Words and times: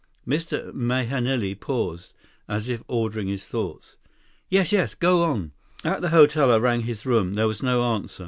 27 0.23 0.71
Mr. 0.73 0.73
Mahenili 0.73 1.53
paused, 1.53 2.11
as 2.47 2.67
if 2.69 2.81
ordering 2.87 3.27
his 3.27 3.47
thoughts. 3.47 3.97
"Yes, 4.49 4.71
yes. 4.71 4.95
Go 4.95 5.21
on." 5.21 5.51
"At 5.83 6.01
the 6.01 6.09
hotel, 6.09 6.51
I 6.51 6.57
rang 6.57 6.81
his 6.81 7.05
room. 7.05 7.35
There 7.35 7.47
was 7.47 7.61
no 7.61 7.83
answer. 7.83 8.19